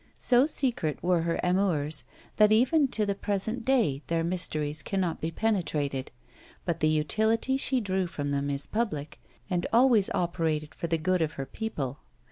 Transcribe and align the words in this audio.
So 0.15 0.47
secret 0.47 0.97
were 1.03 1.21
her 1.21 1.39
amours, 1.43 2.05
that 2.37 2.51
even 2.51 2.87
to 2.87 3.05
the 3.05 3.13
present 3.13 3.63
day 3.63 4.01
their 4.07 4.23
mysteries 4.23 4.81
cannot 4.81 5.21
be 5.21 5.29
penetrated; 5.29 6.09
but 6.65 6.79
the 6.79 6.87
utility 6.89 7.55
she 7.55 7.79
drew 7.79 8.07
from 8.07 8.31
them 8.31 8.49
is 8.49 8.65
public, 8.65 9.19
and 9.47 9.67
always 9.71 10.09
operated 10.09 10.73
for 10.73 10.87
the 10.87 10.97
good 10.97 11.21
of 11.21 11.33
her 11.33 11.45
people. 11.45 11.99